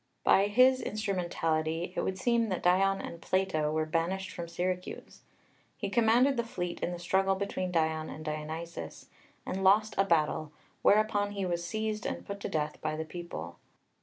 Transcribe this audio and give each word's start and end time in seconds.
By 0.23 0.47
his 0.47 0.81
instrumentality 0.81 1.93
it 1.95 2.01
would 2.01 2.17
seem 2.17 2.49
that 2.49 2.63
Dion 2.63 2.99
and 3.01 3.21
Plato 3.21 3.71
were 3.71 3.85
banished 3.85 4.31
from 4.31 4.47
Syracuse. 4.47 5.21
He 5.77 5.91
commanded 5.91 6.37
the 6.37 6.43
fleet 6.43 6.79
in 6.79 6.89
the 6.91 6.97
struggle 6.97 7.35
between 7.35 7.69
Dion 7.71 8.09
and 8.09 8.25
Dionysius, 8.25 9.11
and 9.45 9.63
lost 9.63 9.93
a 9.99 10.03
battle, 10.03 10.53
whereupon 10.81 11.33
he 11.33 11.45
was 11.45 11.63
seized 11.63 12.07
and 12.07 12.25
put 12.25 12.39
to 12.39 12.49
death 12.49 12.81
by 12.81 12.95
the 12.95 13.05
people. 13.05 13.59